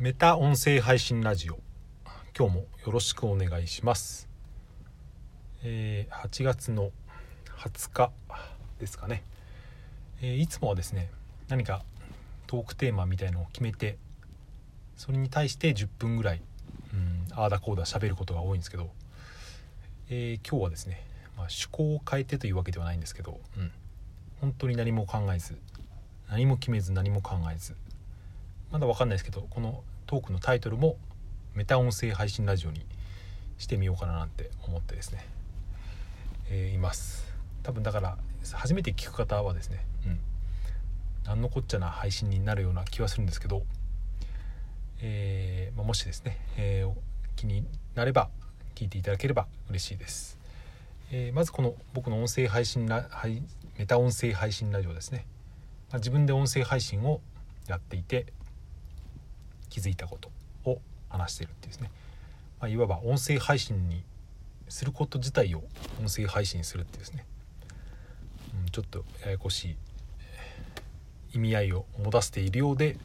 [0.00, 1.58] メタ音声配信ラジオ。
[2.38, 4.28] 今日もよろしくお願いします、
[5.64, 6.92] えー8月の
[7.58, 8.12] 20日
[8.78, 9.24] ですかね、
[10.22, 11.10] えーいつもはですね
[11.48, 11.82] 何か
[12.46, 13.98] トークテーマみたいのを決めて
[14.96, 16.42] それに対して10分ぐらい
[16.94, 18.90] うんああだこうだ喋ることが多いんですけど、
[20.10, 21.04] えー今日はですね、
[21.36, 23.72] まあ、趣向を変えてというわけではないんですけど、うん、
[24.40, 25.56] 本当に何も考えず
[26.30, 27.74] 何も決めず何も考えず
[28.70, 30.96] まだわかんないですけどこのトークのタイトルも
[31.54, 32.84] メタ音声配信ラジオに
[33.56, 35.24] してみようかななんて思ってですね、
[36.50, 37.26] えーいます。
[37.62, 38.18] 多分だから
[38.52, 40.18] 初めて聞く方はですね、うん、
[41.24, 43.62] 何のこっちゃな配信になるような気はするんですけど、
[45.00, 46.92] えーまあもしですね、えー
[47.36, 47.64] 気に
[47.94, 48.30] なれば
[48.74, 50.38] 聞いていただければ嬉しいです、
[51.10, 53.08] えーまずこの僕の音声配信ラ
[53.78, 55.26] メタ音声配信ラジオですね、
[55.90, 57.20] まあ自分で音声配信を
[57.66, 58.26] やっていて
[59.68, 60.30] 気づいたこと
[60.70, 61.90] を話してるっていうですね、
[62.60, 64.02] まあ、いわば音声配信に
[64.68, 65.62] すること自体を
[66.00, 67.24] 音声配信するっていうですね、
[68.62, 69.76] うん、ちょっとややこしい
[71.34, 72.96] 意味合いを持たせているようで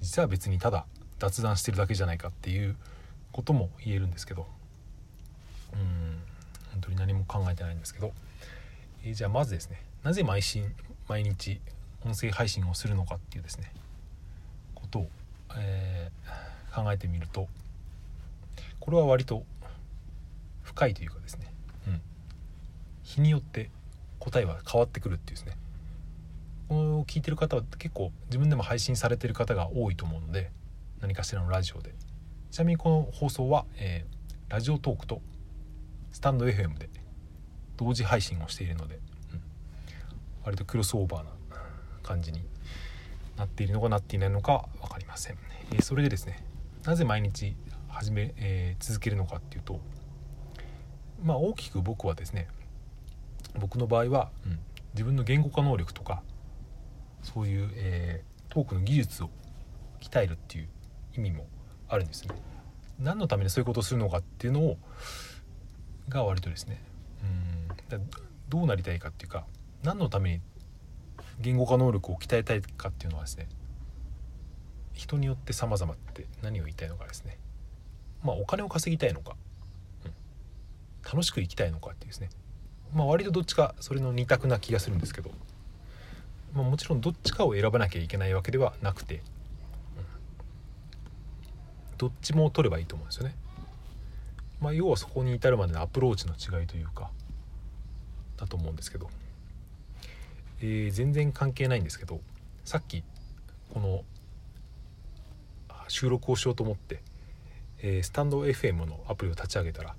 [0.00, 0.84] 実は別にただ
[1.18, 2.76] 雑談してるだけじゃないかっていう
[3.30, 4.46] ことも言えるんですけど。
[5.72, 6.22] うん
[6.72, 8.12] 本当に何も考えてないんですけど、
[9.04, 10.64] えーじゃあまずですねなぜ毎週
[11.08, 11.60] 毎日
[12.04, 13.72] 音声配信をするのかっていうですね。
[14.74, 15.08] ことを、
[15.56, 15.81] え
[16.72, 17.48] 考えてみると
[18.80, 19.44] これは割と
[20.62, 21.52] 深いというかですね、
[21.86, 22.00] うん、
[23.02, 23.70] 日によって
[24.18, 25.56] 答えは変わってくるっていうですね。
[26.68, 30.50] これを聞いてる方は結構自分でも配信されてる方が多いと思うので
[31.00, 31.94] 何かしらのラジオで。
[32.50, 35.22] ちなみにこの放送は、えーラジオトークと
[36.10, 36.90] スタンド FM で
[37.78, 38.96] 同時配信をしているので、
[39.32, 39.40] うん。
[40.44, 41.30] 割とクロスオーバーな
[42.02, 42.44] 感じに
[43.38, 45.38] なっているのかなっていないのか分かりません、
[45.72, 46.44] えーそれでですね
[46.84, 47.54] なぜ毎日
[47.88, 49.80] 始め、えー続けるのかっていうと
[51.22, 52.48] まあ大きく僕はですね
[53.58, 54.58] 僕の場合は、うん
[54.94, 56.22] 自分の言語化能力とか
[57.22, 59.30] そういう、えートークの技術を
[60.02, 60.68] 鍛えるっていう
[61.16, 61.46] 意味も
[61.88, 62.34] あるんですね。
[62.98, 64.76] 何のためにそういうことをするのかっていうのを
[66.10, 66.84] が割とですね
[67.22, 68.08] うん
[68.50, 69.46] どうなりたいかっていうか
[69.82, 70.40] 何のために
[71.40, 73.48] 言語化能力を鍛えたいかっていうのはですね
[74.94, 77.38] 人によって様々って何を言いたいのかですね。
[78.22, 79.36] まあお金を稼ぎたいのか、
[80.04, 80.12] うん。
[81.04, 82.30] 楽しく生きたいのかっていうですね。
[82.94, 85.30] まあ割とどっちかそれの二択な気がするんですけど、
[86.54, 89.22] まあ、もちろんどっちかを選ばなきゃいけないわけではなくて、うん。
[91.98, 93.34] どっちも取ればいいと思うんですよね。
[94.62, 97.10] まあ、要はそこに至るまでのアプローチの違いというか
[98.36, 99.10] だと思うんですけど、
[100.60, 102.20] えー全然関係ないんですけど
[102.64, 103.02] さっき
[103.74, 104.04] この
[105.92, 107.02] 収録をしようと思って、
[107.82, 109.90] えースタンド FM のアプリを立ち上げたら、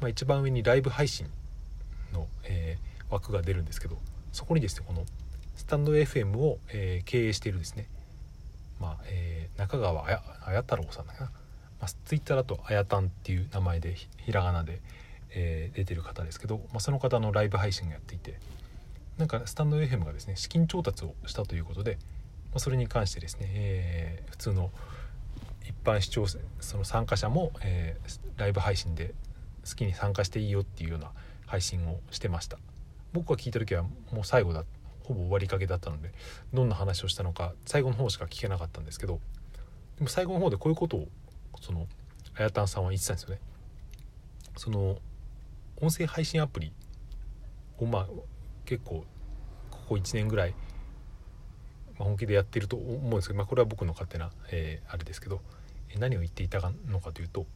[0.00, 1.26] まあ、一番上にライブ配信
[2.12, 3.98] の、えー枠が出るんですけど
[4.30, 5.04] そこにですねこの
[5.56, 7.86] スタンド FM を、えー経営しているですね、
[8.80, 11.30] まあえー中川綾太郎さんだかな、
[11.80, 14.80] まあ、ツイッターだとあやたんっていう名前でひひらがなで、
[15.30, 18.38] えー出てる方ですけど、まあ、その方のライブ配信がやっていて
[19.18, 21.98] なんかスタンド FM がですね資金調達をしたということで、
[22.52, 24.70] まあ、それに関してですね、えー普通の
[25.70, 29.14] 一般視聴者その参加者も、えーライブ配信で
[29.68, 31.10] 好きに参加していいよっていうような
[31.46, 32.58] 配信をしてました。
[33.12, 34.64] 僕が聞いた時はもう最後だ
[35.04, 36.12] ほぼ終わりかけだったので
[36.54, 39.20] どんな話をしたのか最後の方しか聞けなかったんですけど
[39.98, 41.08] でも最後の方でこういうことを
[41.60, 41.86] その
[42.36, 43.40] あやたんさんは言ってたんですよね。
[44.56, 44.98] その
[45.80, 46.72] 音声配信アプリ
[47.78, 48.06] をまあ
[48.64, 49.04] 結構
[49.70, 50.54] ここ1年ぐらい、
[52.04, 55.40] 本気でやってると思うんですけど、まあ、これは僕の勝手な、えーあれですけど
[55.94, 57.46] え何を言っていたのかというと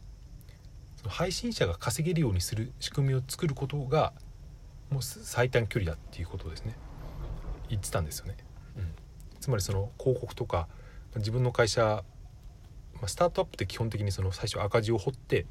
[0.96, 4.12] その配信者が稼げるようにする仕組みを作ることが
[4.90, 6.74] もう最短距離だっていうことをですね
[7.68, 8.36] 言ってたんですよね。
[8.76, 8.94] うん、
[9.40, 10.68] つまりその広告とか
[11.16, 12.04] 自分の会社、
[12.94, 15.46] まあ、スタートアップって基本的にその最初赤字を掘って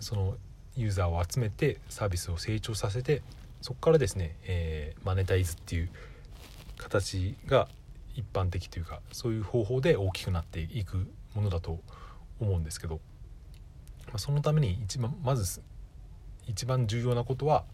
[0.00, 0.36] その
[0.76, 3.22] ユーザーを集めてサービスを成長させて
[3.62, 5.90] そこからですね、えーマネタイズっていう
[6.78, 7.68] 形が
[8.14, 11.80] 一般的というかそういう方法で大きくなっていくものだと
[12.40, 13.00] 思うんですけど、
[14.06, 15.62] まあ、そのために一番まず
[16.46, 17.64] 一番重要なことは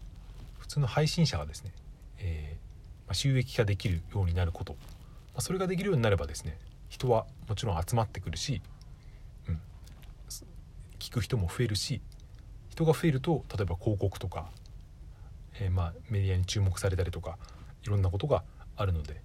[0.59, 1.71] 普通の配信者がですね、
[2.19, 2.63] えー
[3.07, 4.79] ま収益化できるようになること、ま
[5.37, 6.57] あ、それができるようになればですね
[6.89, 8.61] 人はもちろん集まってくるし、
[9.49, 9.59] うん、
[10.99, 12.01] 聞く人も増えるし
[12.69, 14.49] 人が増えると例えば広告とか、
[15.59, 17.37] えーまメディアに注目されたりとか
[17.83, 18.43] いろんなことが
[18.75, 19.21] あるので、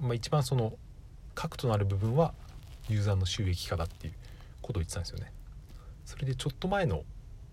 [0.00, 0.74] まあ、一番その
[1.34, 2.34] 核となる部分は
[2.88, 4.12] ユーザーの収益化だっていう
[4.62, 5.32] ことを言ってたんですよね。
[6.04, 7.04] それでちょっと前の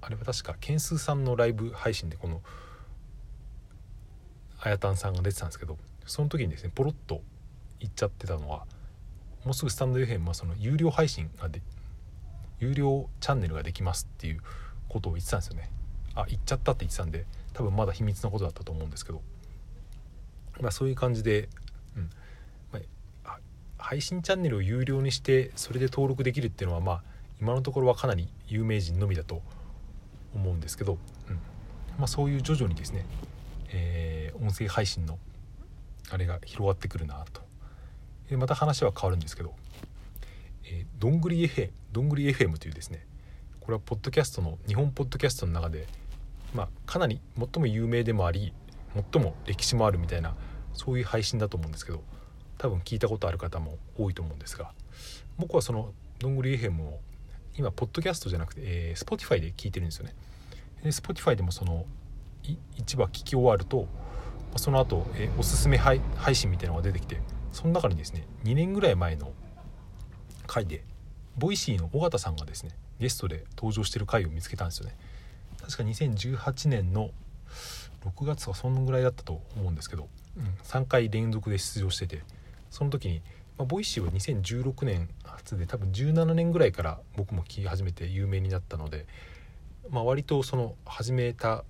[0.01, 2.41] あれは確かケンスーさんのライブ配信でこの
[4.61, 7.21] あやたんさんが出てたんですけどその時にですねポロッと
[7.79, 8.65] 言っちゃってたのは
[9.43, 11.61] もうすぐスタンド FM はその有料配信がで
[12.59, 14.41] 有料チャンネルができますっていう
[14.87, 15.69] ことを言ってたんですよね。
[16.15, 19.21] あ言っちゃったって言ってたんで多分まだ秘密なことだったと思うんですけど
[20.61, 21.49] まあそういう感じで、
[21.95, 22.09] うん
[22.71, 22.79] ま
[23.25, 23.39] あ、
[23.77, 27.03] 配信チャンネルを有料にしてそれで登録できるっていうのはまあ
[27.41, 29.41] 今のところはかなり有名人のみだと
[30.33, 30.97] 思うんですけど、
[31.29, 31.35] うん
[31.97, 33.05] まあ、そういう徐々にですね、
[33.69, 35.17] えー、音声配信の
[36.11, 37.41] あれが広がってくるなと。
[38.29, 39.53] でまた話は変わるんですけど、
[40.63, 43.05] えー、どんぐり FM どんぐり FM というですね
[43.59, 45.87] これはポッドキャストの日本ポッドキャストの中で、
[46.53, 48.51] まあ、かなり最も有名でもあり
[49.11, 50.35] 最も歴史もあるみたいな
[50.73, 52.03] そういう配信だと思うんですけど
[52.57, 54.71] 多分聞いたことある方も多いと思うんですが
[55.37, 56.99] 僕はそのどんぐり FM を
[57.57, 60.13] 今ポッドキャストじゃなくて、えー、Spotify で聞いてるんですよね。
[60.83, 61.85] で Spotify でもその
[62.43, 63.87] 1話聞き終わると
[64.57, 65.99] その後、えー、おすすめ配
[66.33, 67.19] 信みたいなのが出てきて
[67.51, 69.31] その中にですね2年ぐらい前の
[70.47, 70.83] 回で
[71.37, 74.97] Voicy の緒方さんがですねゲストで登場してる回を見つけたんですよね。
[75.61, 77.09] 確か2018年の
[78.05, 80.07] 6月はそのぐらいだったと思うんですけど、
[80.37, 82.21] うん、3回連続で出場してて
[82.69, 83.21] その時に、
[83.57, 89.05] まあ、 Voicy は2016年初で多分17年ぐらいから僕も聞き始めて有名になったので、
[89.89, 91.63] まあ、割とその始めた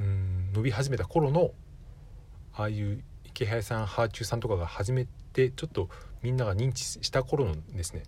[0.00, 1.52] うん伸び始めた頃の
[2.54, 5.88] ああいうイケハヤさんはあちゅうさんとかが始めてちょっと
[6.22, 8.02] みんなが認知した頃のですね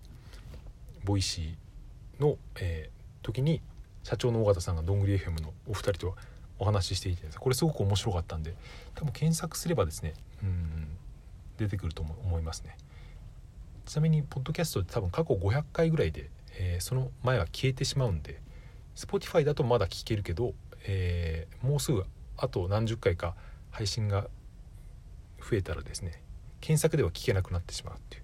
[1.03, 3.61] Voicy の、えー、時に
[4.03, 6.15] 社長の緒方さんがどんぐり FM のお二人とは
[6.63, 8.55] お話ししていてこれすごく面白かったんで
[8.95, 10.87] 多分検索すればですねうん
[11.57, 12.77] 出てくると思いますね。
[13.85, 18.41] ちなみにポッドキャストって多分過去500回ぐらいで、えー、その前は消えてしまうんで
[18.95, 20.53] Spotify だとまだ聞けるけど、
[20.87, 22.05] えー、もうすぐ
[22.37, 23.35] あと何十回か
[23.71, 24.27] 配信が
[25.39, 26.23] 増えたらですね
[26.61, 28.23] 検索では聞けなくなってしまうっていう。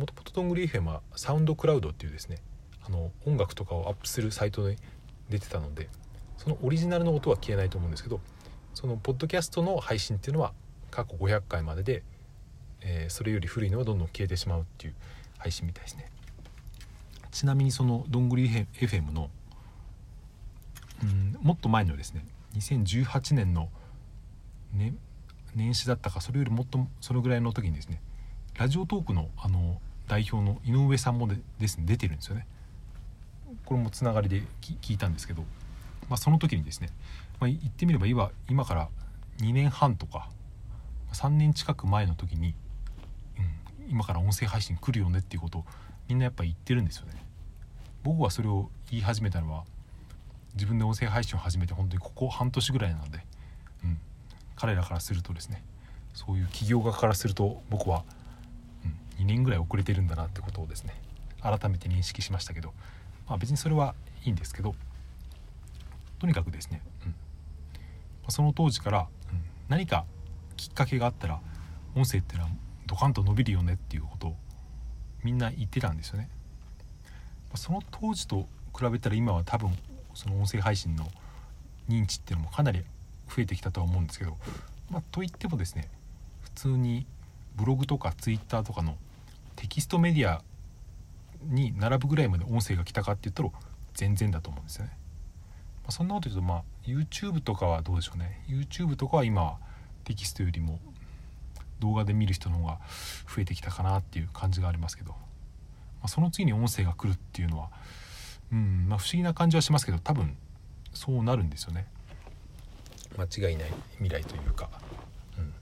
[0.00, 2.36] もともとどんぐり FM はサウンドクラウドっていうですね
[2.86, 4.76] あの音楽とかをアップするサイトに
[5.30, 5.88] 出てたので
[6.36, 8.20] そのオリジナルの音は消えないと思うんですけど
[8.74, 10.52] そのポッドキャストの配信っていうのは
[10.90, 12.02] 過去500回までで、
[12.80, 14.94] えー、それより古いのはどんどん消えてしまうっていう
[15.38, 16.10] 配信みたいですね。
[17.30, 19.30] ちなみにそのどんぐり FM の
[21.02, 22.24] うんもっと前のですね
[22.54, 23.68] 2018年の、
[24.72, 24.94] ね、
[25.54, 28.00] 年始だったかそれよりもっとそのぐらいの時にですね
[28.58, 32.46] ラジオトークのあの代表の井上さんもでですね出てるんですよね。
[33.64, 35.44] これもつながりで聞いたんですけど、
[36.08, 36.88] まあ、その時にですね、
[37.40, 38.88] まあ、言ってみれば今今から
[39.38, 40.28] 2年半とか
[41.12, 42.54] 3年近く前の時に、
[43.38, 45.64] うん、今から音声配信来るよねっていうことを
[46.08, 47.24] みんなやっぱ言ってるんですよね。
[48.02, 49.64] 僕はそれを言い始めたのは
[50.54, 53.18] 自分で音声配信を始めて本当にここ半年ぐらいなので、
[53.84, 53.98] うん、
[54.54, 55.64] 彼らからするとですね
[56.14, 58.04] そういう企業側からすると僕は、
[59.18, 60.94] うん、2年ぐらい遅れてるんだなってことをですね
[61.42, 62.72] 改めて認識しましたけど、
[63.28, 63.94] まあ、別にそれは
[64.24, 64.74] いいんですけど
[66.18, 67.14] とにかくですね、うん、
[68.28, 70.04] その当時から、うん、何か
[70.56, 71.40] きっかけがあったら
[71.94, 72.48] 音声ってのは
[72.86, 74.36] ドカンと伸びるよねっていうことを
[75.22, 76.28] みんな言ってたんですよね。
[77.54, 79.70] その当時と比べたら今は多分
[80.14, 81.08] その音声配信の
[81.88, 82.84] 認知っていうのもかなり
[83.28, 84.36] 増えてきたとは思うんですけど、
[84.90, 85.88] まあ、といってもですね
[86.42, 87.06] 普通に
[87.54, 88.96] ブログとかツイッターとかの
[89.56, 90.42] テキストメディア
[91.42, 93.50] に並ぶぐらいまで音声が来たかって言ったら
[93.94, 94.92] 全然だと思うんですよね。
[95.86, 98.42] まあ、そんなこと言うとまあ YouTube とかはどうでしょうね。
[98.48, 99.56] YouTube とかは今
[100.04, 100.80] テキストよりも
[101.78, 102.80] 動画で見る人の方が
[103.32, 105.16] 増えてきたかなっていう感じがありますけど、ま
[106.02, 107.70] あ、その次に音声が来るっていうのは
[108.52, 110.36] うんまあ不思議な感じはしますけど多分
[110.92, 111.86] そうなるんですよね。
[113.16, 114.68] 間違いない未来というか、
[115.38, 115.52] うん。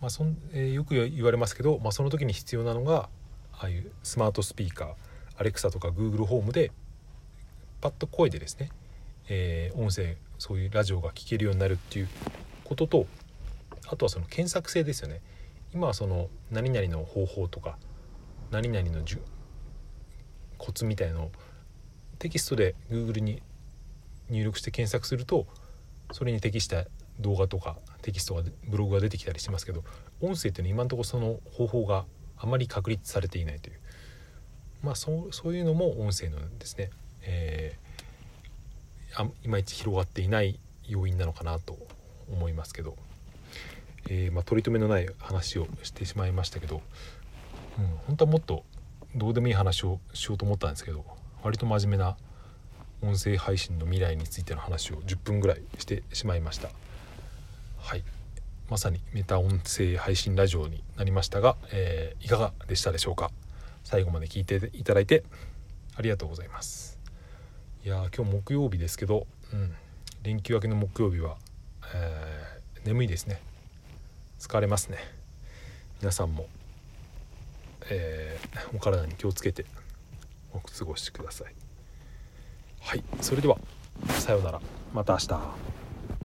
[0.00, 3.08] まあそんえー、よく言われますけど、まあ、その時に必要なのが
[3.52, 4.94] ああいうスマートスピーカー
[5.38, 6.72] アレクサとか Google ホームで
[7.80, 8.70] パッと声でですね、
[9.30, 12.08] えー、音声そういうラジオが聴けるようになるっていう
[12.64, 13.06] ことと
[13.88, 15.22] あとはその検索性ですよね。
[15.72, 17.78] 今はその何々の方法とか
[18.50, 19.04] 何々の
[20.58, 21.30] コツみたいのを
[22.18, 23.40] テキストで Google に
[24.28, 25.46] 入力して検索すると
[26.12, 26.86] それに適した
[27.20, 29.84] 動画とかテキストがブログが出てきたりしますけど
[30.20, 32.04] 音声っていうのは今のところその方法が
[32.36, 33.80] あまり確立されていないという。
[34.82, 36.90] まあそうそういうのも音声のですね、
[37.22, 37.89] えー、
[39.42, 41.76] いまいち広がっていない要因なのかなと
[42.30, 42.96] 思いますけど、
[44.08, 46.82] えー、まあ、取り留めのない話をしてしまいましたけど、
[47.78, 48.64] うん、本当はもっと
[49.14, 51.04] どうでもいい話をしようと思ったんですけど
[51.42, 52.16] 割と真面目な
[53.02, 56.68] 音声配信の未来についての話を10分ぐらいしてしまいました。
[57.78, 58.04] はい。
[58.68, 63.30] まさにメタ音声配信ラジオになりましたが、えー、いかがでしたでしょうか？
[63.84, 65.24] 最後まで聞いていただいて
[65.96, 66.99] ありがとうございます。
[67.82, 69.74] いや今日木曜日ですけど、うん、
[70.22, 71.38] 連休明けの木曜日は、
[71.94, 73.40] えー、眠いですね。
[74.38, 74.98] 疲れますね。
[76.02, 76.46] 皆さんも、
[77.88, 79.64] えー、お体に気をつけて
[80.52, 81.54] お過ごしください。
[82.80, 83.04] はい。
[83.22, 83.56] それでは
[84.08, 84.60] さようなら。
[84.92, 85.79] また明日。